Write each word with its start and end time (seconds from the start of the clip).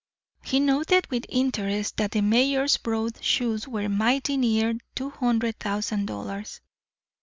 He 0.43 0.59
noted 0.59 1.05
with 1.11 1.27
interest 1.29 1.97
that 1.97 2.09
the 2.13 2.21
mayor's 2.21 2.75
broad 2.77 3.23
shoes 3.23 3.67
were 3.67 3.87
mighty 3.87 4.35
near 4.35 4.73
two 4.95 5.11
hundred 5.11 5.59
thousand, 5.59 6.07
dollars. 6.07 6.59